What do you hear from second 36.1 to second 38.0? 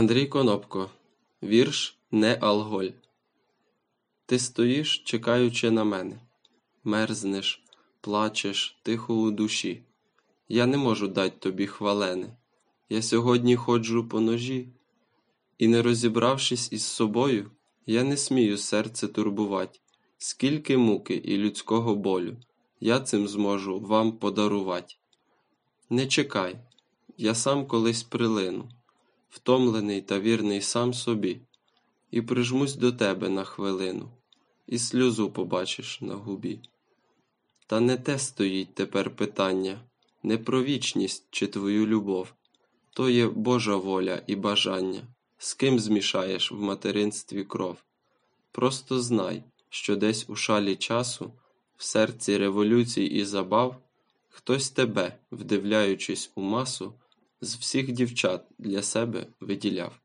губі. Та не